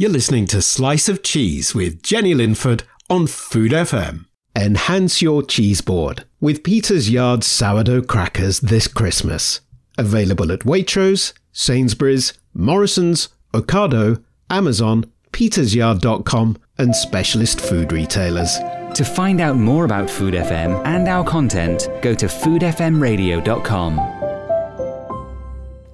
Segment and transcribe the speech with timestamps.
[0.00, 4.24] You're listening to Slice of Cheese with Jenny Linford on Food FM.
[4.56, 9.60] Enhance your cheese board with Peter's Yard sourdough crackers this Christmas.
[9.98, 18.56] Available at Waitrose, Sainsbury's, Morrison's, Ocado, Amazon, petersyard.com, and specialist food retailers.
[18.94, 23.98] To find out more about Food FM and our content, go to foodfmradio.com.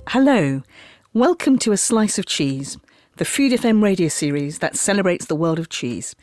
[0.07, 0.63] Hello,
[1.13, 2.79] welcome to A Slice of Cheese,
[3.17, 6.15] the Food FM radio series that celebrates the world of cheese.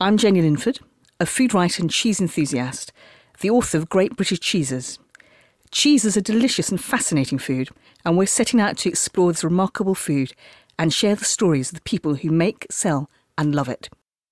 [0.00, 0.78] I'm Jenny Linford,
[1.18, 2.92] a food writer and cheese enthusiast,
[3.40, 5.00] the author of Great British Cheeses.
[5.72, 7.70] Cheese is a delicious and fascinating food,
[8.04, 10.32] and we're setting out to explore this remarkable food
[10.78, 13.88] and share the stories of the people who make, sell, and love it.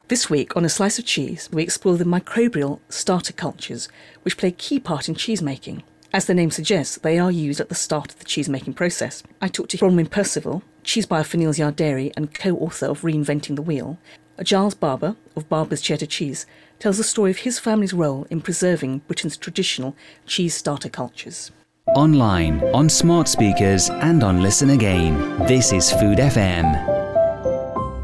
[0.06, 3.88] This week on A Slice of Cheese, we explore the microbial starter cultures,
[4.22, 5.82] which play a key part in cheese making.
[6.12, 9.24] As the name suggests, they are used at the start of the cheese making process.
[9.42, 13.02] I talked to Bronwen Percival, cheese buyer for Neal's Yard Dairy and co author of
[13.02, 13.98] Reinventing the Wheel.
[14.42, 16.46] Giles Barber, of Barber's Cheddar Cheese,
[16.78, 19.94] tells the story of his family's role in preserving Britain's traditional
[20.26, 21.50] cheese starter cultures.
[21.94, 25.38] Online, on smart speakers, and on Listen Again.
[25.46, 26.96] This is Food FM.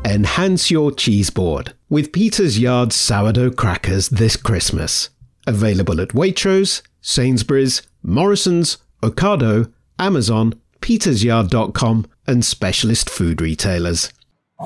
[0.04, 5.08] Enhance your cheese board with Peter's Yard sourdough crackers this Christmas.
[5.46, 14.12] Available at Waitrose, Sainsbury's, Morrison's, Ocado, Amazon, petersyard.com, and specialist food retailers.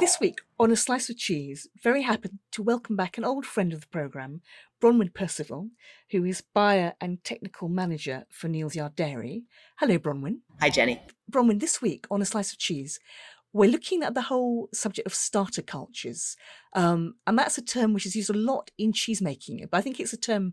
[0.00, 3.72] This week on A Slice of Cheese, very happy to welcome back an old friend
[3.72, 4.42] of the programme,
[4.80, 5.70] Bronwen Percival,
[6.10, 9.44] who is buyer and technical manager for Neal's Yard Dairy.
[9.78, 10.40] Hello, Bronwen.
[10.60, 11.00] Hi, Jenny.
[11.30, 13.00] Bronwen, this week on A Slice of Cheese,
[13.52, 16.36] we're looking at the whole subject of starter cultures.
[16.74, 19.80] Um, and that's a term which is used a lot in cheese making, but I
[19.80, 20.52] think it's a term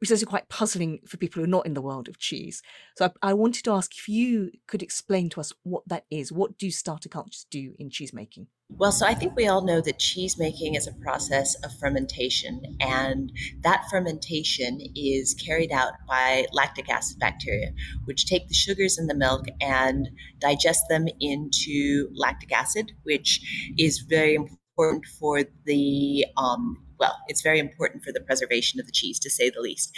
[0.00, 2.62] which is quite puzzling for people who are not in the world of cheese.
[2.96, 6.32] So I, I, wanted to ask if you could explain to us what that is.
[6.32, 8.48] What do starter cultures do in cheese making?
[8.68, 12.60] Well, so I think we all know that cheese making is a process of fermentation,
[12.80, 13.30] and
[13.62, 17.70] that fermentation is carried out by lactic acid bacteria,
[18.06, 20.08] which take the sugars in the milk and
[20.40, 23.40] digest them into lactic acid, which
[23.78, 28.92] is very important for the um, well, it's very important for the preservation of the
[28.92, 29.96] cheese, to say the least.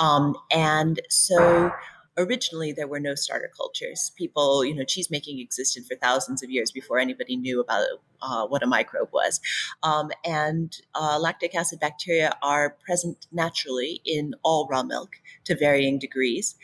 [0.00, 1.72] Um, and so
[2.18, 4.12] originally there were no starter cultures.
[4.16, 7.86] People, you know, cheese making existed for thousands of years before anybody knew about
[8.20, 9.40] uh, what a microbe was.
[9.82, 15.98] Um, and uh, lactic acid bacteria are present naturally in all raw milk to varying
[15.98, 16.56] degrees.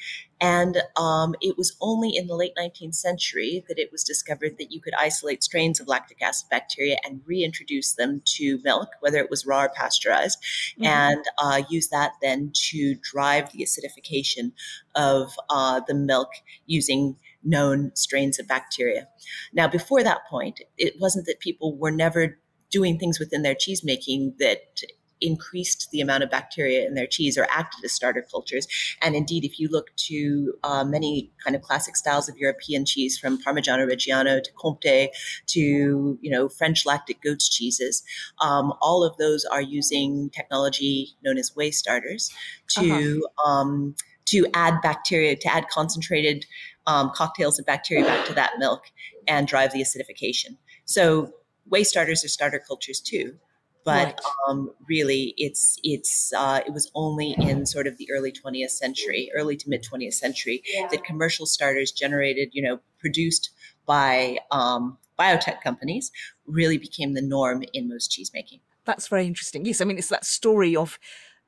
[0.45, 4.71] And um, it was only in the late 19th century that it was discovered that
[4.71, 9.31] you could isolate strains of lactic acid bacteria and reintroduce them to milk, whether it
[9.31, 10.37] was raw or pasteurized,
[10.75, 10.85] mm-hmm.
[10.85, 14.53] and uh, use that then to drive the acidification
[14.95, 16.29] of uh, the milk
[16.67, 19.09] using known strains of bacteria.
[19.55, 22.39] Now, before that point, it wasn't that people were never
[22.71, 24.83] doing things within their cheese making that
[25.25, 28.67] increased the amount of bacteria in their cheese or acted as starter cultures.
[29.01, 33.19] And indeed, if you look to uh, many kind of classic styles of European cheese,
[33.19, 35.09] from Parmigiano Reggiano to Comté
[35.47, 38.03] to you know French lactic goat's cheeses,
[38.41, 42.31] um, all of those are using technology known as whey starters
[42.69, 43.51] to uh-huh.
[43.51, 43.95] um,
[44.27, 46.47] to add bacteria to add concentrated
[46.87, 48.85] um, cocktails of bacteria back to that milk
[49.27, 50.57] and drive the acidification.
[50.85, 51.33] So
[51.67, 53.39] whey starters are starter cultures too
[53.85, 54.21] but right.
[54.49, 59.31] um, really it's it's uh, it was only in sort of the early 20th century
[59.37, 60.89] early to mid 20th century yeah.
[60.91, 63.51] that commercial starters generated you know produced
[63.87, 66.11] by um, biotech companies
[66.47, 70.09] really became the norm in most cheese making that's very interesting yes i mean it's
[70.09, 70.99] that story of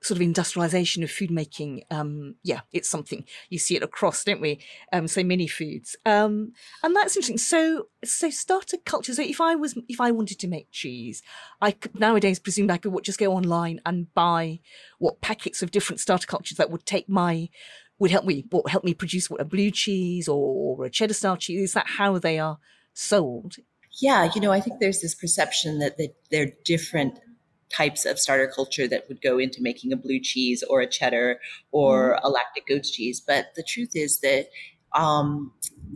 [0.06, 4.41] sort of industrialization of food making, um, yeah, it's something you see it across, don't
[4.41, 4.61] we?
[4.93, 7.38] Um, so many foods, um, and that's interesting.
[7.38, 9.14] So, so starter culture.
[9.14, 11.23] So, if I was, if I wanted to make cheese,
[11.61, 14.61] I could nowadays presume I could just go online and buy
[14.99, 17.49] what packets of different starter cultures that would take my
[17.99, 21.14] would help me what help me produce what, a blue cheese or, or a cheddar
[21.14, 21.70] style cheese.
[21.70, 22.58] Is that how they are
[22.94, 23.56] sold?
[24.00, 27.19] Yeah, you know, I think there's this perception that, that they're different
[27.72, 31.40] types of starter culture that would go into making a blue cheese or a cheddar
[31.72, 32.20] or mm.
[32.22, 33.20] a lactic goat's cheese.
[33.20, 34.48] But the truth is that
[34.94, 35.52] um,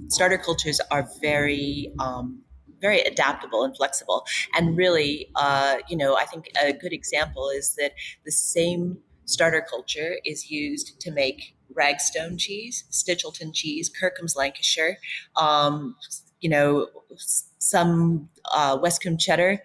[0.08, 2.42] starter cultures are very um,
[2.80, 4.24] very adaptable and flexible.
[4.54, 7.92] And really, uh, you know, I think a good example is that
[8.24, 14.98] the same starter culture is used to make Ragstone cheese, Stichelton cheese, Kirkham's Lancashire,
[15.36, 15.94] um,
[16.40, 16.88] you know,
[17.58, 19.62] some uh, Westcombe cheddar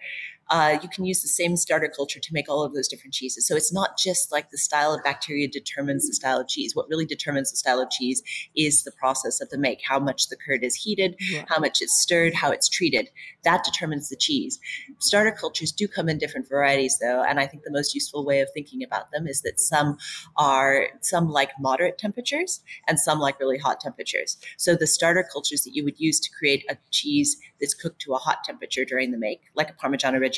[0.48, 3.46] uh, you can use the same starter culture to make all of those different cheeses.
[3.46, 6.74] So it's not just like the style of bacteria determines the style of cheese.
[6.74, 8.22] What really determines the style of cheese
[8.56, 11.44] is the process of the make, how much the curd is heated, yeah.
[11.48, 13.08] how much it's stirred, how it's treated.
[13.42, 14.60] That determines the cheese.
[14.98, 18.40] Starter cultures do come in different varieties though, and I think the most useful way
[18.40, 19.98] of thinking about them is that some
[20.36, 24.36] are some like moderate temperatures and some like really hot temperatures.
[24.58, 28.14] So the starter cultures that you would use to create a cheese that's cooked to
[28.14, 30.35] a hot temperature during the make, like a Parmigiano Reggiano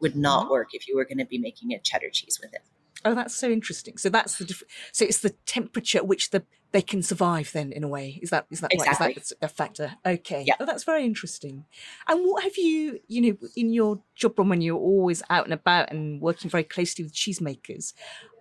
[0.00, 0.52] Would not mm-hmm.
[0.52, 2.62] work if you were going to be making a cheddar cheese with it.
[3.04, 3.96] Oh, that's so interesting.
[3.96, 7.52] So that's the diff- so it's the temperature at which the they can survive.
[7.52, 9.06] Then, in a way, is that is that exactly.
[9.06, 9.16] right?
[9.16, 9.92] Is that a factor?
[10.04, 10.44] Okay.
[10.46, 10.54] Yeah.
[10.60, 11.64] Oh, that's very interesting.
[12.08, 15.90] And what have you, you know, in your job when you're always out and about
[15.90, 17.92] and working very closely with cheesemakers?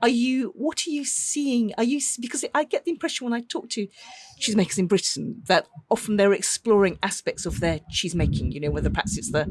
[0.01, 0.53] Are you?
[0.55, 1.73] What are you seeing?
[1.77, 3.87] Are you because I get the impression when I talk to
[4.39, 8.53] cheesemakers in Britain that often they're exploring aspects of their cheesemaking.
[8.53, 9.45] You know, whether perhaps it's the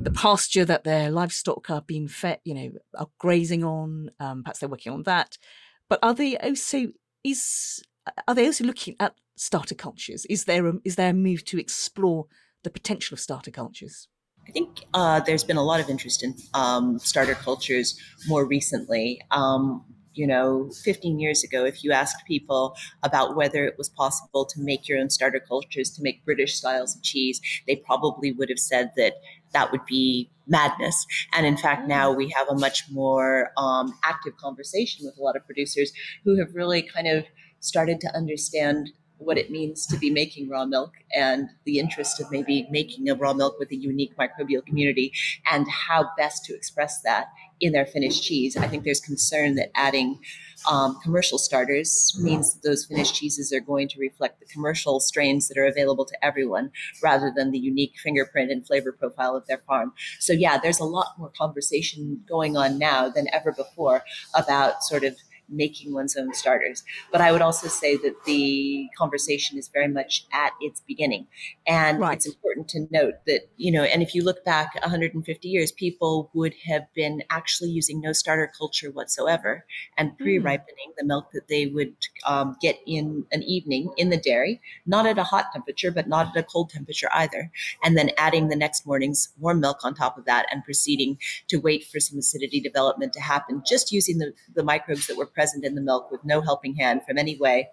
[0.00, 4.10] the pasture that their livestock are being fed, you know, are grazing on.
[4.20, 5.38] Um, perhaps they're working on that.
[5.88, 6.88] But are they also
[7.22, 7.82] is
[8.26, 10.26] are they also looking at starter cultures?
[10.26, 12.26] Is there a, is there a move to explore
[12.62, 14.08] the potential of starter cultures?
[14.46, 17.98] I think uh, there's been a lot of interest in um, starter cultures
[18.28, 19.20] more recently.
[19.30, 24.44] Um, you know, 15 years ago, if you asked people about whether it was possible
[24.46, 28.48] to make your own starter cultures, to make British styles of cheese, they probably would
[28.48, 29.14] have said that
[29.52, 31.04] that would be madness.
[31.32, 35.36] And in fact, now we have a much more um, active conversation with a lot
[35.36, 35.92] of producers
[36.24, 37.24] who have really kind of
[37.64, 42.30] started to understand what it means to be making raw milk and the interest of
[42.30, 45.12] maybe making a raw milk with a unique microbial community
[45.50, 47.28] and how best to express that
[47.60, 48.56] in their finished cheese.
[48.56, 50.18] I think there's concern that adding
[50.68, 55.48] um, commercial starters means that those finished cheeses are going to reflect the commercial strains
[55.48, 56.70] that are available to everyone
[57.02, 59.92] rather than the unique fingerprint and flavor profile of their farm.
[60.18, 65.04] So, yeah, there's a lot more conversation going on now than ever before about sort
[65.04, 65.16] of
[65.48, 66.82] making one's own starters.
[67.12, 71.26] But I would also say that the conversation is very much at its beginning.
[71.66, 72.14] And right.
[72.14, 76.30] it's important to note that, you know, and if you look back 150 years, people
[76.34, 79.64] would have been actually using no starter culture whatsoever
[79.96, 80.16] and hmm.
[80.16, 80.96] pre ripening mm.
[80.98, 81.94] the milk that they would
[82.26, 86.28] um, get in an evening in the dairy, not at a hot temperature, but not
[86.28, 87.50] at a cold temperature either.
[87.82, 91.18] And then adding the next morning's warm milk on top of that and proceeding
[91.48, 95.26] to wait for some acidity development to happen, just using the, the microbes that were
[95.34, 97.68] present in the milk with no helping hand from any whey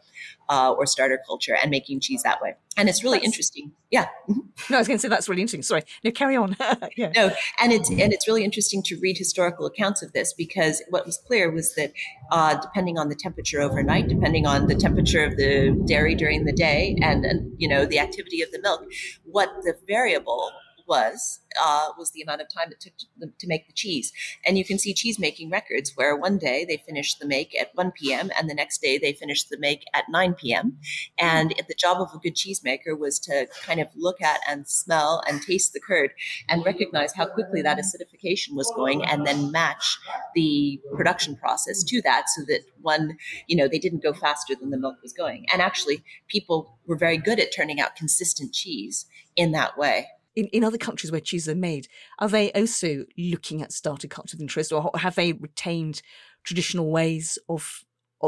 [0.50, 2.56] uh, or starter culture and making cheese that way.
[2.78, 3.72] And it's really that's, interesting.
[3.90, 4.06] Yeah.
[4.30, 4.40] Mm-hmm.
[4.70, 5.62] No, I was going to say that's really interesting.
[5.62, 5.84] Sorry.
[6.04, 6.56] No, carry on.
[6.98, 7.12] yeah.
[7.16, 11.06] No, and it's and it's really interesting to read historical accounts of this because what
[11.06, 11.92] was clear was that
[12.32, 16.54] uh, depending on the temperature overnight, depending on the temperature of the dairy during the
[16.54, 18.84] day, and, and you know the activity of the milk,
[19.26, 20.52] what the variable
[20.92, 24.12] was uh, was the amount of time it took to, to, make the cheese.
[24.46, 27.72] And you can see cheese making records where one day they finished the make at
[27.76, 28.30] 1 p.m.
[28.38, 30.78] and the next day they finished the make at 9 p.m.
[31.18, 35.22] And the job of a good cheesemaker was to kind of look at and smell
[35.28, 36.12] and taste the curd
[36.50, 39.98] and recognize how quickly that acidification was going and then match
[40.36, 43.18] the production process to that so that one,
[43.48, 45.46] you know, they didn't go faster than the milk was going.
[45.54, 49.06] And actually, people were very good at turning out consistent cheese
[49.38, 51.88] in that way in, in other countries where cheeses are made,
[52.20, 56.02] are they also looking at starter culture of interest, or have they retained
[56.44, 57.84] traditional ways of,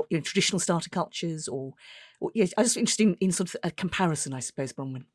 [0.10, 1.74] you know, traditional starter cultures, or,
[2.20, 5.06] or I'm just interested in, in, sort of a comparison, I suppose, Bronwen.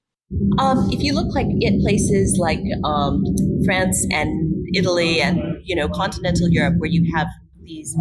[0.59, 3.25] Um, if you look like at places like um,
[3.65, 7.29] France and Italy and you know continental Europe, where you have
[7.69, 7.95] these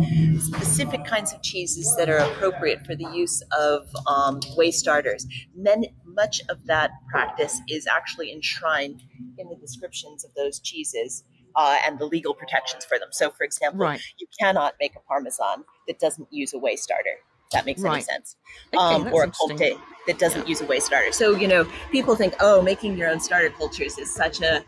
[0.44, 5.28] specific kinds of cheeses that are appropriate for the use of um, whey starters.
[5.56, 9.04] Many, much of that practice is actually enshrined
[9.38, 11.24] in the descriptions of those cheeses.
[11.60, 13.08] uh, and the legal protections for them.
[13.12, 14.00] So, for example, Right.
[14.20, 17.16] you cannot make a parmesan that doesn't use a whey starter.
[17.52, 18.36] That makes any sense.
[18.76, 21.12] Okay, um, or a Comté that doesn't use a whey starter.
[21.12, 24.64] So you know, people think, oh, making your own starter cultures is such a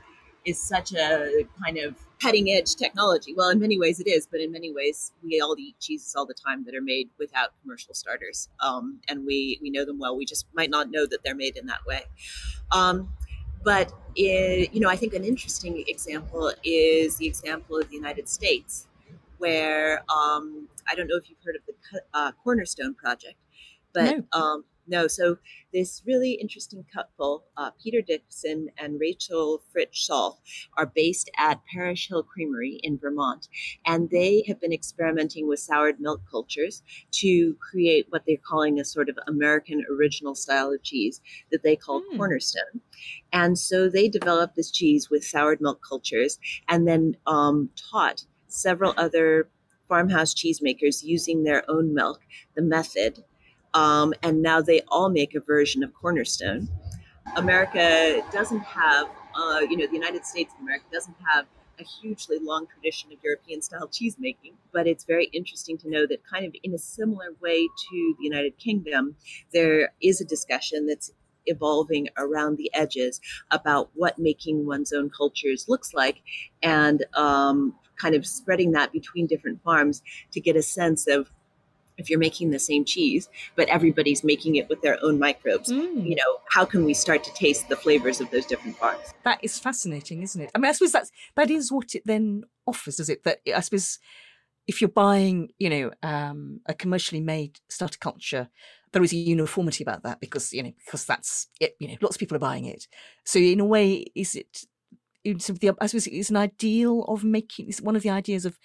[0.46, 3.34] is such a kind of cutting edge technology.
[3.36, 6.26] Well, in many ways it is, but in many ways we all eat cheeses all
[6.26, 10.18] the time that are made without commercial starters, um, and we we know them well.
[10.18, 12.04] We just might not know that they're made in that way.
[12.72, 13.10] Um,
[13.64, 18.30] but it, you know, I think an interesting example is the example of the United
[18.30, 18.88] States,
[19.38, 23.36] where um, I don't know if you've heard of the uh, Cornerstone Project,
[23.94, 24.64] but No.
[24.90, 25.08] No.
[25.08, 25.38] So
[25.72, 32.24] this really interesting couple, uh, Peter Dixon and Rachel Fritz are based at Parish Hill
[32.24, 33.48] Creamery in Vermont,
[33.86, 36.82] and they have been experimenting with soured milk cultures
[37.12, 41.76] to create what they're calling a sort of American original style of cheese that they
[41.76, 42.18] call Hmm.
[42.18, 42.82] Cornerstone.
[43.32, 48.94] And so they developed this cheese with soured milk cultures and then um, taught several
[48.98, 49.50] other
[49.88, 52.22] farmhouse cheesemakers using their own milk
[52.56, 53.24] the method.
[53.74, 56.68] Um, and now they all make a version of Cornerstone.
[57.36, 61.46] America doesn't have, uh, you know, the United States of America doesn't have
[61.80, 66.06] a hugely long tradition of European style cheese making, but it's very interesting to know
[66.08, 69.16] that, kind of in a similar way to the United Kingdom,
[69.54, 71.12] there is a discussion that's
[71.46, 73.22] evolving around the edges
[73.52, 76.22] about what making one's own cultures looks like
[76.62, 81.32] and um, kind of spreading that between different farms to get a sense of
[82.00, 85.72] if you're making the same cheese, but everybody's making it with their own microbes.
[85.72, 86.08] Mm.
[86.08, 89.14] You know, how can we start to taste the flavors of those different farms?
[89.24, 90.52] That is fascinating, isn't it?
[90.56, 93.24] I mean, I suppose that's that is what it then offers, does it?
[93.24, 94.00] That I suppose
[94.68, 98.50] if you're buying, you know, um, a commercially made starter culture,
[98.92, 101.76] there is a uniformity about that because you know because that's it.
[101.80, 102.88] You know, lots of people are buying it.
[103.24, 104.66] So in a way, is it?
[105.24, 107.68] It's the, I suppose it's an ideal of making.
[107.68, 108.58] It's one of the ideas of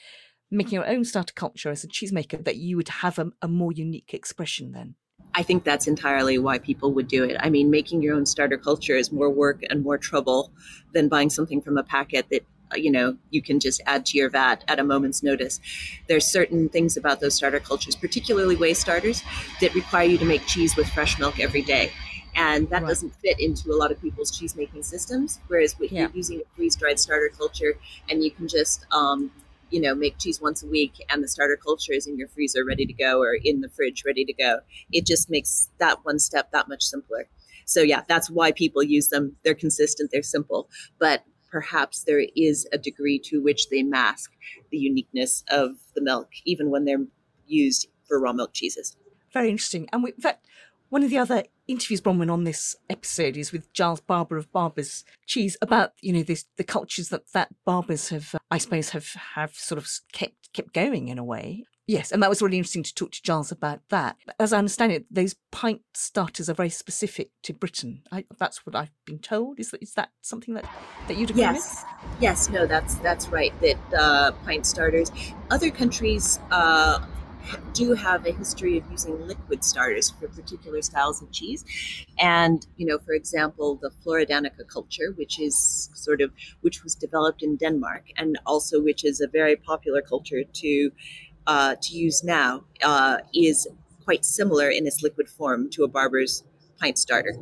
[0.51, 3.73] making your own starter culture as a cheesemaker that you would have a, a more
[3.73, 4.95] unique expression then.
[5.35, 7.37] I think that's entirely why people would do it.
[7.41, 10.53] I mean, making your own starter culture is more work and more trouble
[10.93, 14.17] than buying something from a packet that uh, you know you can just add to
[14.19, 15.61] your vat at a moment's notice.
[16.09, 19.23] There's certain things about those starter cultures, particularly whey starters,
[19.61, 21.91] that require you to make cheese with fresh milk every day.
[22.37, 22.89] And that Right.
[22.89, 25.41] doesn't fit into a lot of people's cheese making systems.
[25.49, 26.03] Whereas if Yeah.
[26.03, 27.75] you're using a freeze dried starter culture
[28.09, 29.31] and you can just um,
[29.75, 32.65] you know, make cheese once a week and the starter culture is in your freezer
[32.65, 34.61] ready to go or in the fridge ready to go.
[34.93, 37.29] It just makes that one step that much simpler.
[37.65, 39.35] So yeah, that's why people use them.
[39.43, 44.31] They're consistent, they're simple, but perhaps there is a degree to which they mask
[44.71, 47.07] the uniqueness of the milk, even when they're
[47.45, 48.97] used for raw milk cheeses.
[49.33, 49.89] Very interesting.
[49.93, 50.47] And we, in fact,
[50.95, 55.05] one of the other interviews Bronwen on this episode is with Giles Barber of Barber's
[55.27, 59.55] Cheese about you know this the cultures that that barbers have I suppose have have
[59.55, 61.65] sort of kept kept going in a way.
[61.89, 64.17] Yes, and that was really interesting to talk to Giles about that.
[64.39, 68.05] As I understand it, those pint starters are very specific to Britain.
[68.13, 69.59] I, that's what I've been told.
[69.59, 70.65] Is that is that something that
[71.09, 71.57] that you'd agree with?
[71.57, 71.85] Yes,
[72.21, 73.53] yes, no, that's that's right.
[73.63, 75.11] That uh, pint starters.
[75.51, 77.05] Other countries uh,
[77.73, 81.65] do have a history of using liquid starters for particular styles of cheese,
[82.19, 86.33] and you know, for example, the Flora Danica culture, which is sort of
[86.63, 90.91] which was developed in Denmark, and also which is a very popular culture to
[91.47, 93.69] uh, to use now, uh, is
[94.05, 96.45] quite similar in its liquid form to a barber's
[96.79, 97.35] pint starter.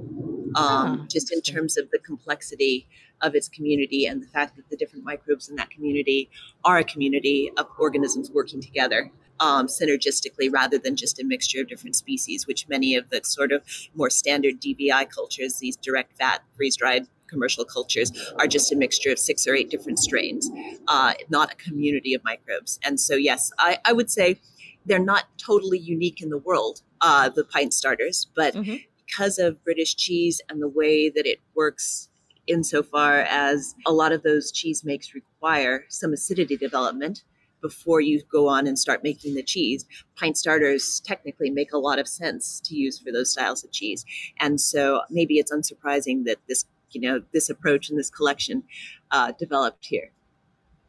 [0.54, 2.86] Um, Ah, just in terms of the complexity
[3.22, 6.28] of its community and the fact that the different microbes in that community
[6.62, 11.68] are a community of organisms working together um, synergistically rather than just a mixture of
[11.68, 13.62] different species, which many of the sort of
[13.94, 19.10] more standard DVI cultures, these direct vat, freeze dried commercial cultures, are just a mixture
[19.10, 20.50] of six or eight different strains,
[20.88, 22.78] uh, not a community of microbes.
[22.84, 24.38] And so, yes, I, I would say
[24.84, 28.84] they're not totally unique in the world, uh, the pint starters, but Mhm.
[29.06, 32.08] because of British cheese and the way that it works
[32.46, 37.22] insofar as a lot of those cheese makes require some acidity development
[37.62, 39.86] before you go on and start making the cheese.
[40.16, 44.04] Pint starters technically make a lot of sense to use for those styles of cheese.
[44.38, 48.64] And so maybe it's unsurprising that this, you know, this approach and this collection
[49.10, 50.12] uh, developed here.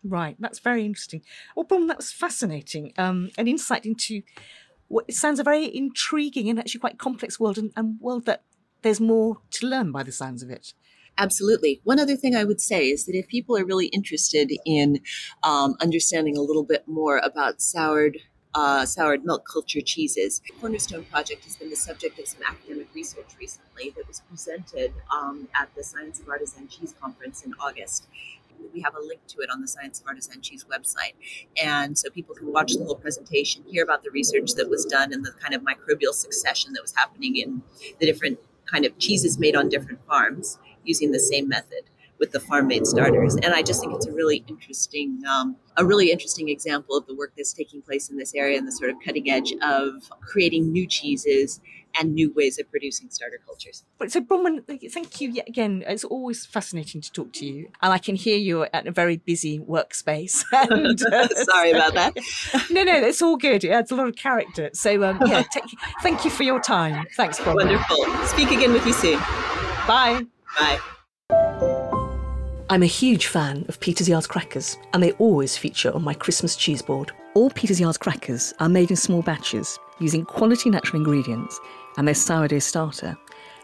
[0.04, 1.22] Right, that's very interesting.
[1.56, 2.92] Well, Bron, that was fascinating.
[2.98, 4.24] Um, an insight into
[4.90, 8.44] what sounds a very intriguing and actually quite complex world, and, and world that
[8.82, 10.74] there's more to learn by the sounds of it.
[11.18, 11.80] Absolutely.
[11.84, 15.00] One other thing I would say is that if people are really interested in
[15.44, 18.18] um, understanding a little bit more about soured
[18.56, 23.26] uh, soured milk culture cheeses, Cornerstone Project has been the subject of some academic research
[23.40, 28.08] recently that was presented um, at the Science of Artisan Cheese Conference in August.
[28.72, 31.14] we have a link to it on the Science of Artisan Cheese website.
[31.62, 35.14] And so people can watch the whole presentation, hear about the research that was done
[35.14, 37.64] and the kind of microbial succession that was happening in
[38.00, 38.38] the different
[38.72, 42.86] kind of cheeses made on different farms using the same method with the farm made
[42.86, 43.36] starters.
[43.36, 47.16] And I just think it's a really interesting, um, a really interesting example of the
[47.16, 50.72] work that's taking place in this area and the sort of cutting edge of creating
[50.72, 51.60] new cheeses
[52.00, 53.84] and new ways of producing starter cultures.
[54.08, 55.84] So, Bronwen, thank you yet again.
[55.86, 59.18] It's always fascinating to talk to you, and I can hear you're at a very
[59.18, 60.44] busy workspace.
[60.54, 62.16] And, uh, Sorry about that.
[62.72, 63.64] no, no, it's all good.
[63.64, 64.70] It adds a lot of character.
[64.74, 65.66] So, um, yeah, take,
[66.02, 67.06] thank you for your time.
[67.16, 67.66] Thanks, Bronwen.
[67.66, 68.26] Wonderful.
[68.28, 69.20] Speak again with you soon.
[69.88, 70.26] Bye.
[70.60, 70.80] Bye.
[72.70, 76.56] I'm a huge fan of Peter's Yard's crackers, and they always feature on my Christmas
[76.56, 77.12] cheese board.
[77.36, 81.60] All Peter's Yard's crackers are made in small batches using quality natural ingredients
[81.98, 83.18] and their sourdough starter,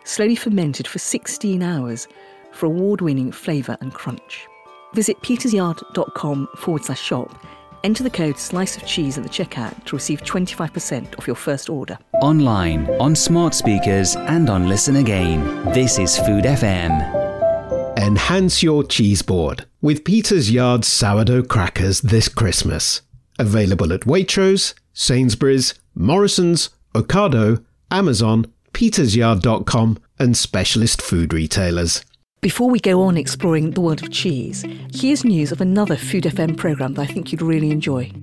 [0.03, 2.07] slowly fermented for 16 hours
[2.51, 4.47] for award winning flavour and crunch.
[4.93, 7.45] Visit petersyard.com forward slash shop.
[7.83, 11.69] Enter the code slice of cheese at the checkout to receive 25% off your first
[11.69, 11.97] order.
[12.21, 15.65] Online, on smart speakers, and on Listen Again.
[15.73, 17.97] This is Food FM.
[17.97, 23.01] Enhance your cheese board with Peter's Yard sourdough crackers this Christmas.
[23.37, 32.03] Available at Waitrose, Sainsbury's, Morrison's, Ocado, Amazon, petersyard.com, and specialist food retailers.
[32.41, 36.55] Before we go on exploring the world of cheese, here's news of another Food FM
[36.55, 38.13] programme that I think you'd really enjoy.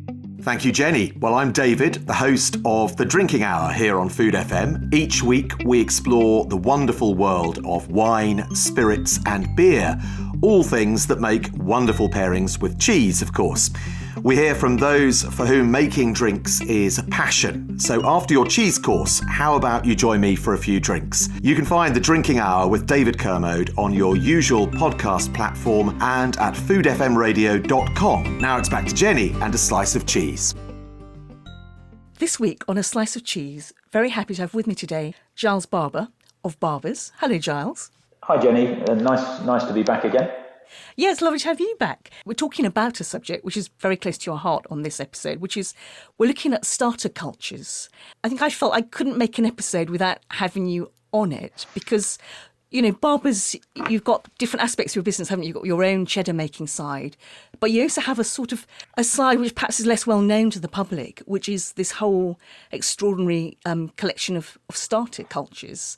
[0.41, 1.13] Thank you, Jenny.
[1.21, 4.95] Well, I'm David, the host of The Drinking Hour here on Food FM.
[4.95, 10.01] Each week, we explore the wonderful world of wine, spirits, and beer,
[10.41, 13.69] all things that make wonderful pairings with cheese, of course.
[14.23, 17.79] We hear from those for whom making drinks is a passion.
[17.79, 21.29] So after your cheese course, how about you join me for a few drinks?
[21.43, 26.37] You can find the Drinking Hour with David Kermode on your usual podcast platform and
[26.39, 28.39] at foodfmradio.com.
[28.39, 30.55] Now it's back to Jenny and a slice of cheese.
[32.19, 35.67] This week on A Slice of Cheese, very happy to have with me today Giles
[35.67, 36.09] Barber
[36.43, 37.13] of Barbers.
[37.19, 37.91] Hello, Giles.
[38.23, 38.83] Hi, Jenny.
[38.83, 40.31] Uh, nice, nice to be back again.
[40.97, 42.11] It's lovely to have you back.
[42.25, 45.41] We're talking about a subject which is very close to your heart on this episode,
[45.41, 45.75] which is
[46.19, 47.89] we're looking at starter cultures.
[48.23, 52.19] I think I felt I couldn't make an episode without having you on it because
[52.71, 53.55] you know, barbers,
[53.89, 55.49] you've got different aspects of your business, haven't you?
[55.49, 57.17] You've got your own cheddar making side,
[57.61, 60.51] but you also have a sort of a side which perhaps is less well known
[60.51, 62.41] to the public, which is this whole
[62.73, 65.97] extraordinary um, collection of, of starter cultures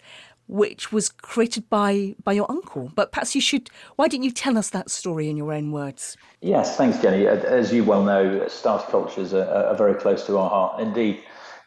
[0.49, 2.91] which was created by by your uncle.
[2.95, 3.71] But perhaps you should.
[3.97, 6.17] Why didn't you tell us that story in your own words?
[6.41, 7.27] Yes, thanks, Jenny.
[7.27, 10.81] As you well know, starter cultures are, are very close to our heart.
[10.81, 11.23] Indeed,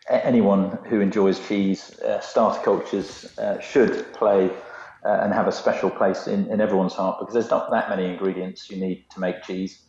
[0.10, 4.50] anyone who enjoys cheese, uh, starter cultures uh, should play.
[5.04, 8.06] Uh, and have a special place in, in everyone's heart because there's not that many
[8.08, 9.82] ingredients you need to make cheese.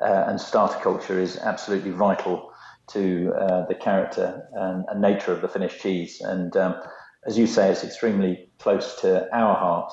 [0.00, 2.52] Uh, and starter culture is absolutely vital
[2.88, 6.20] to uh, the character and, and, nature of the finished cheese.
[6.20, 6.80] And um,
[7.26, 9.92] as you say, it's extremely close to our heart.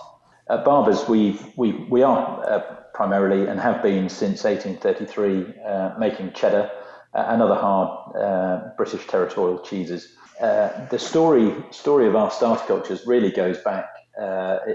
[0.49, 2.59] At Barbers, we we, we are uh,
[2.93, 6.71] primarily and have been since 1833 uh, making cheddar
[7.13, 10.15] uh, and other hard uh, British territorial cheeses.
[10.39, 13.89] Uh, the story story of our starter cultures really goes back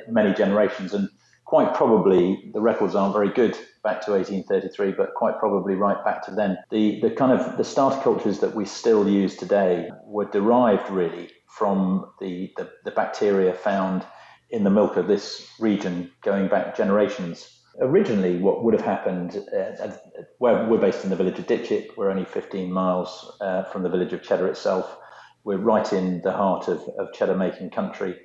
[0.09, 1.09] many generations, and
[1.45, 6.23] quite probably the records aren't very good back to 1833, but quite probably right back
[6.27, 6.59] to then.
[6.71, 11.31] The the kind of the starter cultures that we still use today were derived really
[11.57, 14.05] from the, the, the bacteria found
[14.51, 17.61] in the milk of this region going back generations.
[17.81, 19.91] Originally, what would have happened, uh,
[20.39, 23.89] where we're based in the village of Ditcheat, we're only 15 miles uh, from the
[23.89, 24.99] village of Cheddar itself.
[25.45, 28.17] We're right in the heart of, of cheddar making country.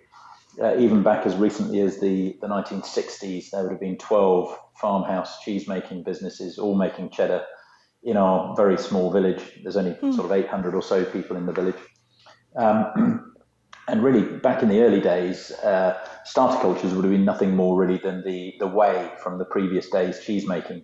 [0.62, 5.42] Uh, even back as recently as the, the 1960s, there would have been 12 farmhouse
[5.42, 7.44] cheese making businesses, all making cheddar
[8.04, 9.42] in our very small village.
[9.64, 10.14] There's only mm.
[10.14, 11.76] sort of 800 or so people in the village.
[12.56, 13.36] Um,
[13.88, 17.80] and really, back in the early days, uh, starter cultures would have been nothing more
[17.80, 20.84] really than the, the whey from the previous day's cheese making.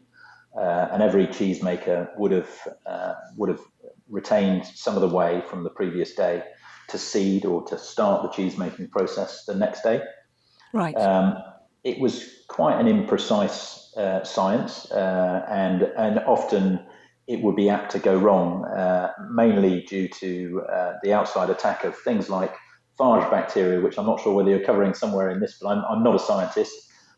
[0.56, 2.50] Uh, and every cheesemaker would have
[2.86, 3.62] uh, would have
[4.08, 6.44] retained some of the whey from the previous day
[6.90, 10.00] to seed or to start the cheesemaking process the next day.
[10.72, 10.96] Right.
[10.96, 11.38] Um,
[11.84, 16.80] it was quite an imprecise uh, science, uh, and and often
[17.28, 21.84] it would be apt to go wrong, uh, mainly due to uh, the outside attack
[21.84, 22.54] of things like
[23.00, 26.04] phage bacteria, which I'm not sure whether you're covering somewhere in this, but I'm, I'm
[26.04, 26.74] not a scientist.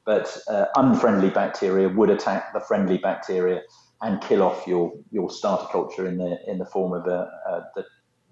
[0.06, 3.62] But uh, unfriendly bacteria would attack the friendly bacteria
[4.02, 7.62] and kill off your, your starter culture in the in the form of uh, uh,
[7.76, 7.84] the,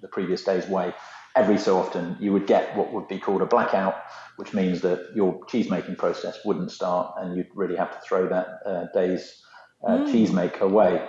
[0.02, 0.94] the previous day's whey.
[1.36, 3.96] every so often you would get what would be called a blackout,
[4.36, 8.28] which means that your cheese making process wouldn't start and you'd really have to throw
[8.30, 9.42] that uh, day's
[9.88, 10.12] uh, mm.
[10.12, 11.04] cheese make away.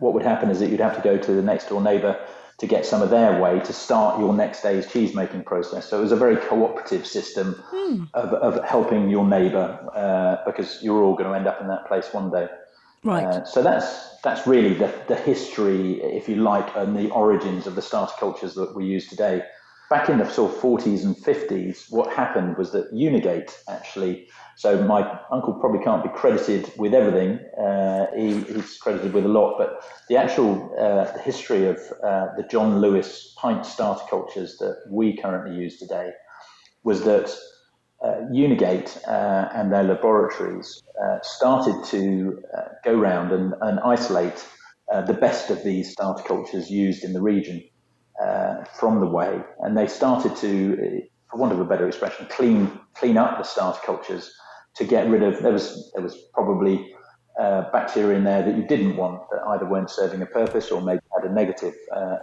[0.00, 2.18] What would happen is that you'd have to go to the next door neighbour
[2.58, 5.88] to get some of their whey to start your next day's cheese making process.
[5.88, 8.08] So it was a very cooperative system mm.
[8.14, 11.86] of, of, helping your neighbour uh, because you're all going to end up in that
[11.86, 12.48] place one day.
[13.04, 13.24] Right.
[13.24, 17.74] Uh, so that's that's really the, the history, if you like, and the origins of
[17.74, 19.42] the starter cultures that we use today.
[19.88, 24.26] Back in the sort of 40s and 50s, what happened was that Unigate actually.
[24.56, 27.38] So my uncle probably can't be credited with everything.
[27.56, 32.44] Uh, he, he's credited with a lot, but the actual uh, history of uh, the
[32.50, 36.10] John Lewis pint starter cultures that we currently use today
[36.82, 37.32] was that
[38.02, 42.42] uh, Unigate uh, and their laboratories uh, started to
[42.84, 44.44] go round and, and isolate
[45.06, 47.62] the best of these starter cultures used in the region
[48.22, 52.80] uh, from the whey, and they started to, for want of a better expression, clean
[52.94, 54.32] clean up the starter cultures
[54.74, 55.42] to get rid of.
[55.42, 56.92] There was there was probably
[57.72, 61.00] bacteria in there that you didn't want that either weren't serving a purpose or maybe
[61.14, 61.74] had a negative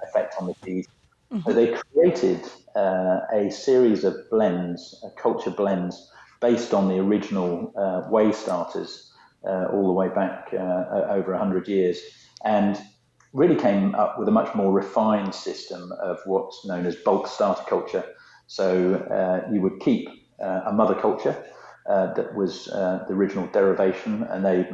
[0.03, 0.87] effect on the cheese.
[1.33, 1.49] Mm-hmm.
[1.49, 2.41] So they created
[2.75, 9.11] uh, a series of blends, uh, culture blends, based on the original uh, whey starters
[9.47, 11.99] uh, all the way back uh, over 100 years,
[12.45, 12.79] and
[13.33, 17.63] really came up with a much more refined system of what's known as bulk starter
[17.67, 18.05] culture.
[18.47, 20.07] So uh, you would keep
[20.39, 21.35] a mother culture.
[21.87, 24.67] that was the original derivation, and they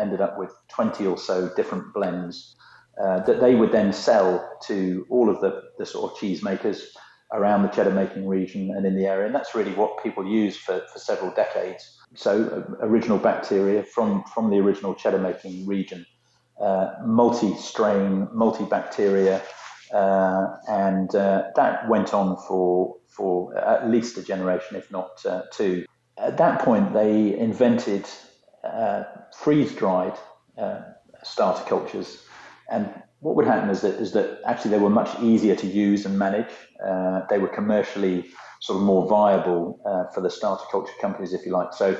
[0.00, 2.56] ended up with 20 or so different blends
[3.02, 6.96] uh, that they would then sell to all of the, the sort of cheese makers
[7.34, 9.26] around the cheddar making region and in the area.
[9.26, 11.98] And that's really what people used for, for several decades.
[12.14, 16.06] So, uh, original bacteria from, from the original cheddar making region,
[16.60, 19.42] uh, multi strain, multi bacteria,
[19.92, 25.42] uh, and uh, that went on for, for at least a generation, if not uh,
[25.52, 25.84] two.
[26.18, 28.06] At that point, they invented
[29.38, 30.18] freeze dried
[31.22, 32.24] starter cultures
[32.70, 36.04] and what would happen is that is that actually they were much easier to use
[36.04, 36.50] and manage.
[37.30, 38.26] They were commercially
[38.60, 39.78] sort of more viable
[40.14, 41.72] for the starter culture companies, if you like.
[41.74, 41.96] So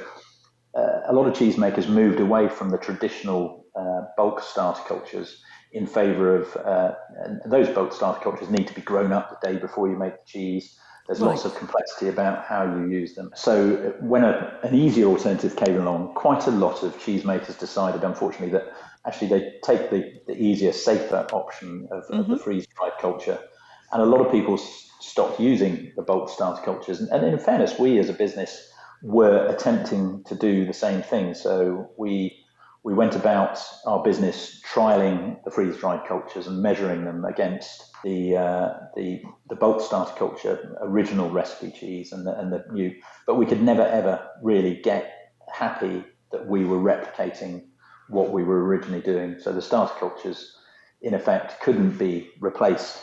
[0.76, 5.86] uh, a lot of cheesemakers moved away from the traditional uh, bulk starter cultures in
[5.86, 6.94] favour of uh,
[7.46, 10.26] those bulk starter cultures need to be grown up the day before you make the
[10.26, 10.78] cheese.
[11.06, 11.28] There's right.
[11.28, 13.30] lots of complexity about how you use them.
[13.34, 18.50] So when a, an easier alternative came along, quite a lot of cheesemakers decided, unfortunately,
[18.50, 18.72] that
[19.06, 22.14] actually they take the, the easier, safer option of, mm-hmm.
[22.14, 22.42] of the mm-hmm.
[22.42, 23.38] freeze dried culture.
[23.92, 27.00] And a lot of people stopped using the bulk starter cultures.
[27.00, 31.34] And, and, in fairness, we as a business were attempting to do the same thing.
[31.34, 32.42] So we
[32.82, 38.36] we went about our business trialing the freeze dried cultures and measuring them against the
[38.36, 42.94] uh, the the bulk starter culture original recipe cheese and the, and the new.
[43.26, 45.12] But we could never ever really get
[45.52, 47.64] happy that we were replicating
[48.08, 49.36] what we were originally doing.
[49.40, 50.56] So the starter cultures,
[51.02, 52.98] in effect, couldn't be replaced.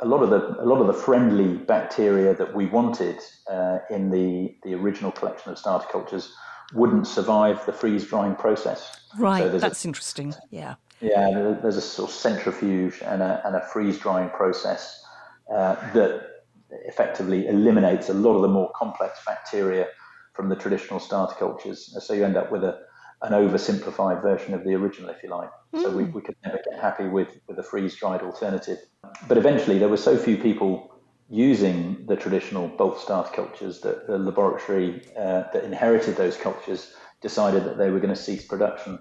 [0.00, 3.18] A lot of the a lot of the friendly bacteria that we wanted
[3.50, 6.34] uh, in the the original collection of starter cultures
[6.74, 9.08] wouldn't survive the freeze drying process.
[9.18, 10.34] Right, so that's a, interesting.
[10.50, 10.74] Yeah.
[11.00, 15.04] Yeah, there's a sort of centrifuge and a, and a freeze drying process
[15.52, 16.26] uh, that
[16.86, 19.88] effectively eliminates a lot of the more complex bacteria
[20.32, 21.94] from the traditional starter cultures.
[22.00, 22.80] So you end up with a,
[23.26, 25.50] an oversimplified version of the original, if you like.
[25.74, 25.82] Mm.
[25.82, 26.12] So we, hmm.
[26.12, 28.78] we could never get happy with, with a freeze dried alternative.
[29.28, 30.92] But eventually, there were so few people
[31.28, 37.64] using the traditional bulk starter cultures that the laboratory uh, that inherited those cultures decided
[37.64, 38.98] that they were going to cease production.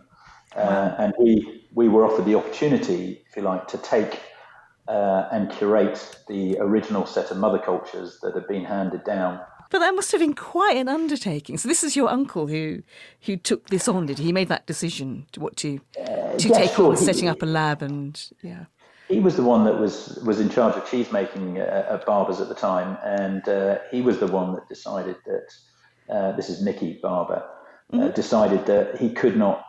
[0.56, 4.22] Uh, and we, we were offered the opportunity, if you like, to take
[4.88, 9.40] uh, and curate the original set of mother cultures that had been handed down
[9.76, 11.58] but that must have been quite an undertaking.
[11.58, 12.82] So this is your uncle who
[13.26, 14.06] who took this on.
[14.06, 14.26] Did he?
[14.28, 16.92] he made that decision to what to uh, to take sure.
[16.92, 18.66] on setting up a lab and yeah.
[19.10, 22.40] He was the one that was was in charge of cheese making uh, at Barber's
[22.40, 25.48] at the time, and uh, he was the one that decided that
[26.16, 27.44] uh, this is Nicky Barber
[27.92, 28.14] uh, mm-hmm.
[28.14, 29.62] decided that he could not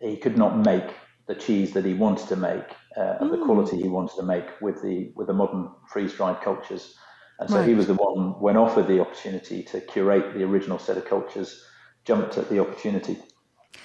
[0.00, 0.94] he could not make
[1.26, 3.32] the cheese that he wanted to make uh, of mm.
[3.32, 6.94] the quality he wanted to make with the with the modern freeze dried cultures.
[7.40, 7.68] And so right.
[7.68, 11.64] he was the one, when offered the opportunity to curate the original set of cultures,
[12.04, 13.18] jumped at the opportunity.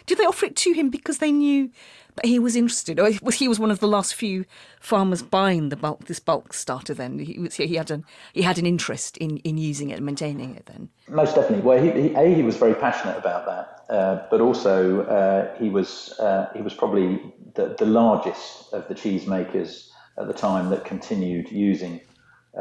[0.05, 1.71] Did they offer it to him because they knew
[2.15, 4.45] that he was interested, or was he was one of the last few
[4.79, 6.93] farmers buying the bulk this bulk starter?
[6.93, 10.05] Then he was, he had an he had an interest in, in using it and
[10.05, 10.65] maintaining it.
[10.65, 11.61] Then most definitely.
[11.61, 15.69] Well, he, he a he was very passionate about that, uh, but also uh, he
[15.69, 17.21] was uh, he was probably
[17.55, 22.01] the, the largest of the cheese makers at the time that continued using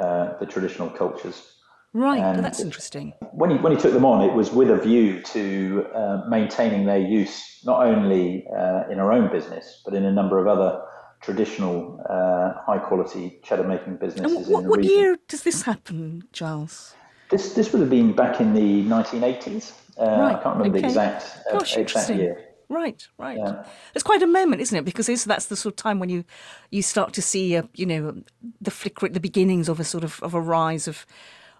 [0.00, 1.50] uh, the traditional cultures.
[1.92, 3.12] Right, and that's interesting.
[3.30, 6.86] When he, when he took them on, it was with a view to uh, maintaining
[6.86, 10.82] their use, not only uh, in our own business, but in a number of other
[11.20, 14.36] traditional uh, high quality cheddar making businesses.
[14.36, 16.94] And what, what year does this happen, Giles?
[17.30, 19.72] This, this would have been back in the 1980s.
[19.96, 20.80] Uh, right, I can't remember okay.
[20.80, 22.44] the exact, Gosh, exact year.
[22.68, 23.38] Right, right.
[23.38, 23.64] Yeah.
[23.94, 24.84] It's quite a moment, isn't it?
[24.84, 26.24] Because that's the sort of time when you
[26.70, 28.22] you start to see, a, you know,
[28.60, 31.06] the flicker, the beginnings of a sort of of a rise of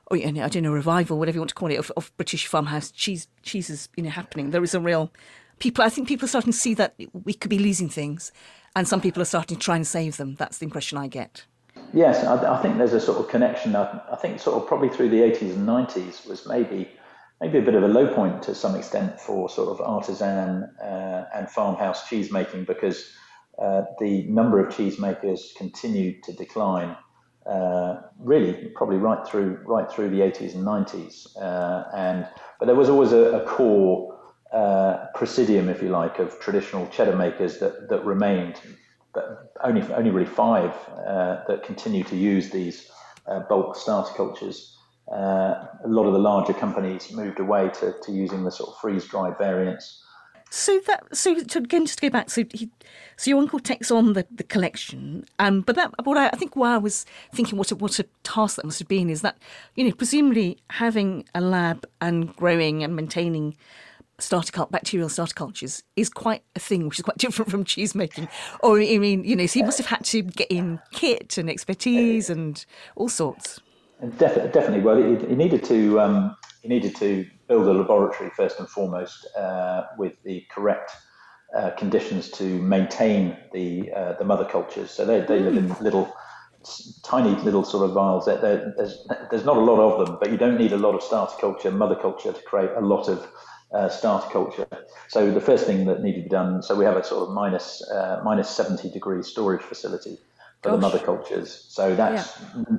[0.06, 2.14] or you know, I don't know, revival, whatever you want to call it, of, of
[2.16, 4.50] British farmhouse cheese cheeses, you know, happening.
[4.50, 5.12] There is a real
[5.58, 5.84] people.
[5.84, 8.32] I think people are starting to see that we could be losing things,
[8.76, 10.34] and some people are starting to try and save them.
[10.34, 11.44] That's the impression I get.
[11.92, 13.74] Yes, I, I think there's a sort of connection.
[13.76, 16.90] I, I, think sort of probably through the 80s and 90s was maybe
[17.40, 21.26] maybe a bit of a low point to some extent for sort of artisan uh,
[21.34, 23.10] and farmhouse cheese making because
[23.58, 26.96] uh, the number of cheesemakers continued to decline
[27.46, 31.36] uh, really probably right through right through the 80s and 90s.
[31.40, 32.26] Uh, and
[32.58, 34.18] but there was always a, a core
[34.52, 38.60] uh, presidium, if you like, of traditional cheddar makers that that remained,
[39.12, 40.72] but only only really five
[41.06, 42.90] uh, that continue to use these
[43.48, 44.78] bulk starter cultures.
[45.10, 48.80] Uh, a lot of the larger companies moved away to, to using the sort of
[48.80, 50.02] freeze dried variants.
[50.50, 52.70] So that so to, again just to go back, so he,
[53.16, 56.54] so your uncle takes on the, the collection, um, but that what I, I think
[56.54, 59.36] why I was thinking what a what a task that must have been is that
[59.74, 63.56] you know presumably having a lab and growing and maintaining
[64.18, 67.94] starter cult bacterial starter cultures is quite a thing, which is quite different from cheese
[67.94, 68.28] making.
[68.60, 71.50] Or I mean, you know, so he must have had to get in kit and
[71.50, 72.64] expertise and
[72.96, 73.60] all sorts.
[74.18, 74.80] Definitely, definitely.
[74.80, 79.26] Well, he, he needed to um, he needed to build a laboratory first and foremost
[79.37, 80.92] uh, with the correct
[81.57, 84.90] uh, conditions to maintain the uh, the mother cultures.
[84.90, 85.85] So they, they live in hmm.
[85.85, 86.12] little,
[87.04, 88.26] tiny little sort of vials.
[88.26, 91.37] there's there's not a lot of them, but you don't need a lot of starter
[91.40, 93.26] culture, mother culture to create a lot of
[93.72, 94.66] uh, starter culture.
[95.09, 96.62] So the first thing that needed to be done.
[96.62, 100.18] So we have a sort of minus, uh, minus 70 degree storage facility
[100.62, 100.74] for Gosh.
[100.74, 101.66] the mother cultures.
[101.68, 102.76] So that's yeah.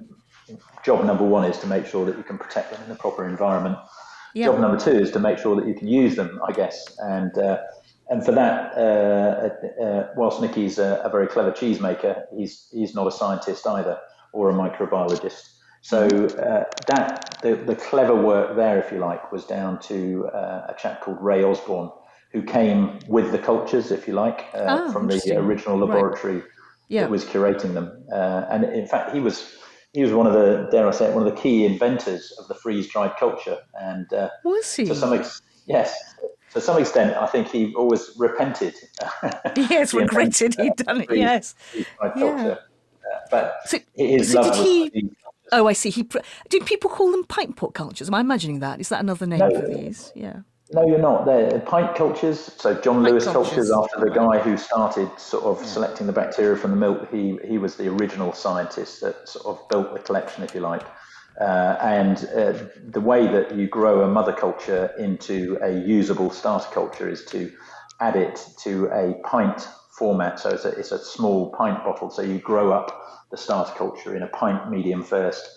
[0.84, 3.28] Job number one is to make sure that you can protect them in the proper
[3.28, 3.78] environment.
[4.36, 6.98] Job number two is to make sure that you can use them, I guess.
[7.00, 7.60] And uh,
[8.10, 13.08] and for that, uh, uh, whilst Nicky's a, a, very clever cheesemaker, he's he's not
[13.08, 13.98] a scientist either
[14.34, 15.52] or a microbiologist.
[15.82, 20.68] So uh, that the, the clever work there, if you like, was down to uh,
[20.70, 21.92] a chap called Ray Osborne,
[22.32, 26.44] who came with the cultures, if you like, oh, from the original laboratory right.
[26.90, 27.02] yeah.
[27.02, 28.04] that was curating them.
[28.12, 29.56] and in fact, he was
[29.96, 32.50] he was one of the dare I say it, one of the key inventors of
[32.50, 33.58] the freeze dried culture.
[33.80, 34.86] And uh, was he?
[34.86, 35.96] To some ex- yes,
[36.52, 38.76] to some extent, I think he always repented.
[39.56, 41.10] yes, regretted he'd done it.
[41.12, 41.86] Yes, yeah.
[42.14, 42.56] Uh,
[43.32, 45.10] but so, his so love did he?
[45.54, 45.92] Oh, I see.
[45.92, 46.06] He
[46.50, 48.10] did people call them pint pot cultures?
[48.10, 48.82] Am I imagining that?
[48.82, 50.12] Is that another name no, for these?
[50.14, 50.40] Yeah.
[50.72, 51.26] No, you're not.
[51.26, 52.40] They're pint cultures.
[52.58, 53.70] So John pint Lewis cultures.
[53.70, 55.68] cultures, after the guy who started sort of yeah.
[55.68, 59.70] selecting the bacteria from the milk, he he was the original scientist that sort of
[59.70, 60.84] built the collection, if you like.
[61.40, 62.54] Uh, and uh,
[62.88, 67.52] the way that you grow a mother culture into a usable starter culture is to
[68.00, 70.40] add it to a pint format.
[70.40, 72.10] So it's a, it's a small pint bottle.
[72.10, 75.48] So you grow up the starter culture in a pint medium first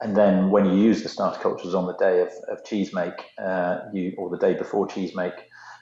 [0.00, 3.14] and then when you use the starter cultures on the day of, of cheese make,
[3.38, 5.34] uh, you or the day before cheese make,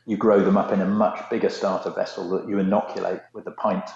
[0.06, 3.50] you grow them up in a much bigger starter vessel that you inoculate with the
[3.52, 3.88] pint.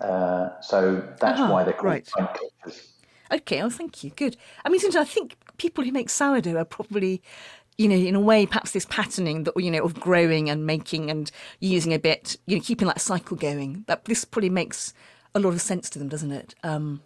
[0.00, 2.06] Uh, so that's uh-huh, why they're called right.
[2.06, 2.92] pint cultures.
[3.32, 4.10] Okay, oh, thank you.
[4.10, 4.36] Good.
[4.64, 7.22] I mean, since I think people who make sourdough are probably,
[7.78, 11.10] you know, in a way, perhaps this patterning that you know of growing and making
[11.10, 13.84] and using a bit, you know, keeping that cycle going.
[13.86, 14.92] That this probably makes
[15.34, 16.54] a lot of sense to them, doesn't it?
[16.62, 17.02] Um,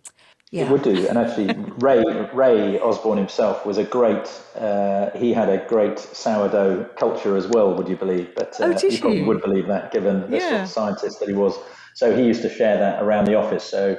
[0.51, 0.65] yeah.
[0.65, 4.29] It would do, and actually, Ray Ray Osborne himself was a great.
[4.59, 7.73] Uh, he had a great sourdough culture as well.
[7.75, 8.35] Would you believe?
[8.35, 10.49] But uh, oh, you probably would believe that, given the yeah.
[10.49, 11.57] sort of scientist that he was.
[11.95, 13.63] So he used to share that around the office.
[13.63, 13.97] So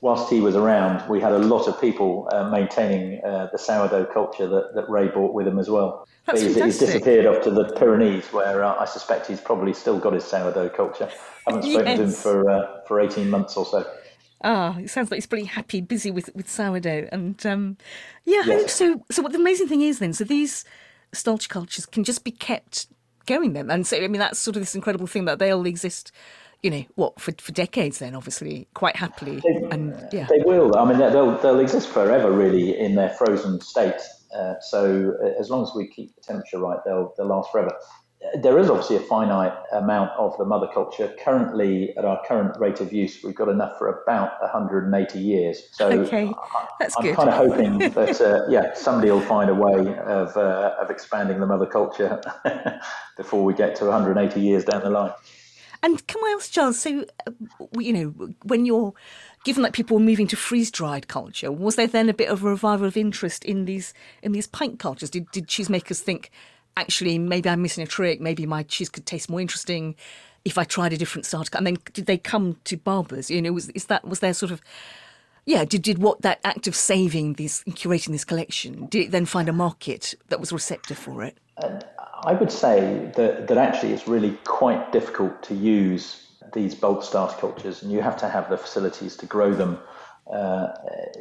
[0.00, 4.06] whilst he was around, we had a lot of people uh, maintaining uh, the sourdough
[4.06, 6.08] culture that, that Ray brought with him as well.
[6.26, 10.00] That's he's, he's, disappeared off to the Pyrenees, where uh, I suspect he's probably still
[10.00, 11.08] got his sourdough culture.
[11.46, 11.98] I haven't spoken yes.
[11.98, 13.88] to him for uh, for eighteen months or so.
[14.44, 17.08] Ah, it sounds like he's pretty happy, busy with, with sourdough.
[17.12, 17.76] And um,
[18.24, 18.74] yeah, yes.
[18.74, 20.64] so so what the amazing thing is then, so these
[21.12, 22.86] starch cultures can just be kept
[23.26, 23.70] going then.
[23.70, 26.10] And so, I mean, that's sort of this incredible thing that they'll exist,
[26.62, 29.40] you know, what, for, for decades then, obviously, quite happily.
[29.40, 30.26] They, and yeah.
[30.28, 30.76] They will.
[30.76, 34.00] I mean, they'll, they'll exist forever, really, in their frozen state.
[34.36, 37.76] Uh, so as long as we keep the temperature right, they'll, they'll last forever.
[38.40, 41.14] There is obviously a finite amount of the mother culture.
[41.22, 45.68] Currently, at our current rate of use, we've got enough for about 180 years.
[45.72, 46.32] So okay.
[46.78, 47.16] That's I'm good.
[47.16, 51.40] kind of hoping that, uh, yeah, somebody will find a way of, uh, of expanding
[51.40, 52.20] the mother culture
[53.16, 55.12] before we get to 180 years down the line.
[55.84, 57.32] And can I ask, Charles, so, uh,
[57.76, 58.94] you know, when you're,
[59.44, 62.48] given that people were moving to freeze-dried culture, was there then a bit of a
[62.48, 65.10] revival of interest in these in these pint cultures?
[65.10, 66.30] Did, did cheesemakers think,
[66.76, 68.20] actually, maybe I'm missing a trick.
[68.20, 69.94] Maybe my cheese could taste more interesting
[70.44, 71.56] if I tried a different starter.
[71.56, 73.30] And then did they come to Barbers?
[73.30, 74.60] You know, was is that was there sort of
[75.44, 79.26] yeah, did, did what that act of saving this, curating this collection, did it then
[79.26, 81.36] find a market that was receptive for it?
[82.24, 87.36] I would say that, that actually it's really quite difficult to use these bulk starter
[87.38, 89.78] cultures, and you have to have the facilities to grow them
[90.32, 90.68] uh,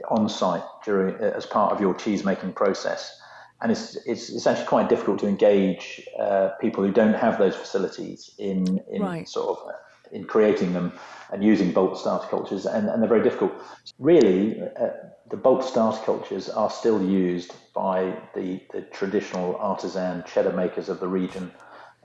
[0.10, 3.20] on site during as part of your cheese making process
[3.62, 7.56] and it's, it's, it's actually quite difficult to engage uh, people who don't have those
[7.56, 9.28] facilities in in right.
[9.28, 9.74] sort of uh,
[10.12, 10.92] in creating them
[11.32, 13.54] and using bulk starter cultures, and, and they're very difficult.
[13.98, 14.90] Really, uh,
[15.30, 21.00] the bulk starter cultures are still used by the, the traditional artisan cheddar makers of
[21.00, 21.52] the region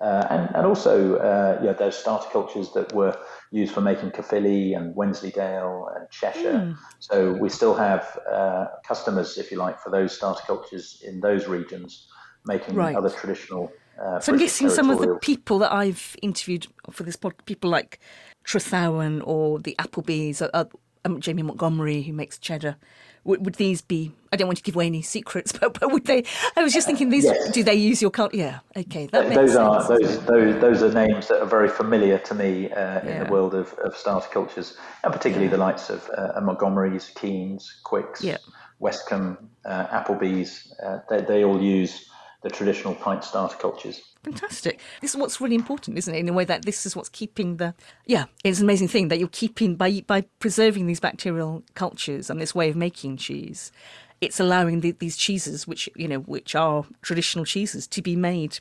[0.00, 3.16] uh, and, and also, uh, you know, those starter cultures that were
[3.50, 6.52] used for making Caerphilly and Wensleydale and Cheshire.
[6.52, 6.76] Mm.
[6.98, 11.48] So we still have uh, customers, if you like, for those starter cultures in those
[11.48, 12.08] regions,
[12.44, 12.94] making right.
[12.94, 13.72] other traditional.
[13.98, 17.70] Uh, so I'm guessing some of the people that I've interviewed for this pod, people
[17.70, 17.98] like
[18.44, 20.64] Trethowan or the Appleby's, uh,
[21.06, 22.76] um, Jamie Montgomery, who makes cheddar,
[23.26, 24.12] would, would, these be?
[24.32, 26.24] I don't want to give away any secrets, but, but would they?
[26.56, 27.50] I was just thinking, these yes.
[27.50, 28.34] do they use your cult?
[28.34, 29.56] Yeah, okay, that those sense.
[29.56, 33.00] are those, those those are names that are very familiar to me uh, yeah.
[33.02, 35.52] in the world of, of starter cultures, and particularly yeah.
[35.52, 38.38] the likes of uh, Montgomery's, Keen's, Quicke's, yeah.
[38.80, 40.72] Westcombe, uh, Appleby's.
[40.82, 42.08] Uh, they, they all use
[42.42, 44.02] the traditional pint starter cultures.
[44.22, 44.80] Fantastic.
[45.00, 46.18] This is what's really important, isn't it?
[46.18, 47.74] In a way that this is what's keeping the
[48.06, 52.40] yeah, it's an amazing thing that you're keeping by by preserving these bacterial cultures and
[52.40, 53.70] this way of making cheese.
[54.20, 58.58] It's allowing the, these cheeses, which you know, which are traditional cheeses, to be made,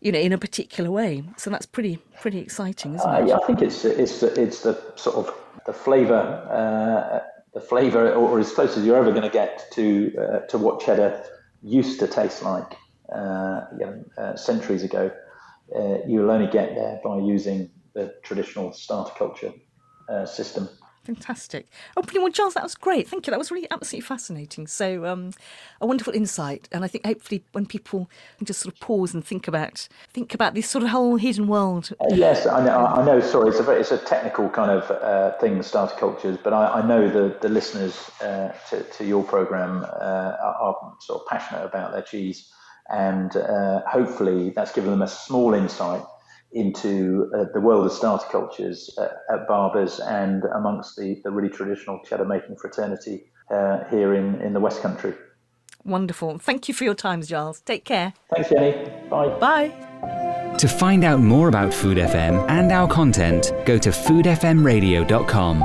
[0.00, 1.24] you know, in a particular way.
[1.36, 3.28] So that's pretty pretty exciting, isn't uh, it?
[3.28, 5.34] Yeah, I think it's it's it's the sort of
[5.66, 6.22] the flavour.
[6.50, 10.56] Uh, the flavour, or, as close as you're ever going to get to uh, to
[10.56, 11.22] what cheddar
[11.62, 12.76] used to taste like
[13.78, 15.10] you know, uh, centuries ago,
[15.76, 19.52] uh, you'll only get there by using the traditional starter culture
[20.26, 20.68] system.
[21.04, 21.66] Fantastic.
[21.96, 23.08] Oh, well, Charles, that was great.
[23.08, 23.32] Thank you.
[23.32, 24.68] That was really absolutely fascinating.
[24.68, 25.32] So, um,
[25.80, 29.24] a wonderful insight, and I think hopefully when people can just sort of pause and
[29.24, 31.92] think about think about this sort of whole hidden world.
[32.00, 32.86] Uh, yes, I know.
[32.86, 33.20] I know.
[33.20, 36.52] Sorry, it's a very, it's a technical kind of uh, thing, the starter cultures, but
[36.52, 41.26] I, I know the the listeners uh, to to your program are, are, sort of
[41.26, 42.48] passionate about their cheese
[42.92, 46.02] and uh, hopefully that's given them a small insight
[46.52, 51.48] into uh, the world of starter cultures at, at Barbers and amongst the, the really
[51.48, 55.14] traditional cheddar making fraternity uh, here in, in the West Country.
[55.84, 56.38] Wonderful.
[56.38, 57.60] Thank you for your time, Giles.
[57.62, 58.12] Take care.
[58.34, 58.90] Thanks, Jenny.
[59.08, 59.28] Bye.
[59.38, 60.54] Bye.
[60.58, 65.62] To find out more about Food FM and our content, go to foodfmradio.com.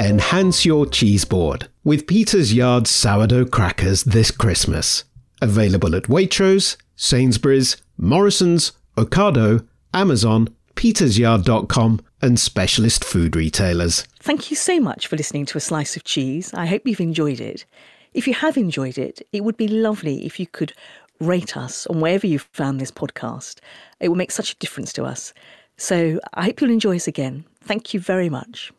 [0.00, 5.04] Enhance your cheese board with Peter's Yard sourdough crackers this Christmas.
[5.40, 14.02] Available at Waitrose, Sainsbury's, Morrison's, Ocado, Amazon, petersyard.com, and specialist food retailers.
[14.20, 16.52] Thank you so much for listening to A Slice of Cheese.
[16.54, 17.64] I hope you've enjoyed it.
[18.12, 20.72] If you have enjoyed it, it would be lovely if you could
[21.20, 23.60] rate us on wherever you've found this podcast.
[24.00, 25.32] It will make such a difference to us.
[25.76, 27.44] So I hope you'll enjoy us again.
[27.62, 28.72] Thank you very much.